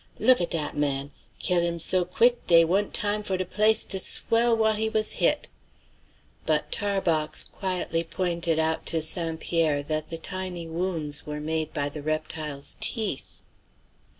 Look 0.17 0.41
at 0.41 0.49
dat 0.49 0.75
man! 0.75 1.11
Kill' 1.37 1.61
him 1.61 1.77
so 1.77 2.05
quick 2.05 2.47
dey 2.47 2.65
wa'n't 2.65 2.91
time 2.91 3.21
for 3.21 3.37
de 3.37 3.45
place 3.45 3.83
to 3.85 3.99
swell 3.99 4.57
whah 4.57 4.73
he 4.73 4.89
was 4.89 5.11
hit!" 5.21 5.47
But 6.47 6.71
Tarbox 6.71 7.43
quietly 7.43 8.03
pointed 8.03 8.57
out 8.57 8.87
to 8.87 9.03
St. 9.03 9.39
Pierre 9.39 9.83
that 9.83 10.09
the 10.09 10.17
tiny 10.17 10.67
wounds 10.67 11.27
were 11.27 11.39
made 11.39 11.71
by 11.71 11.87
the 11.87 12.01
reptile's 12.01 12.77
teeth. 12.79 13.43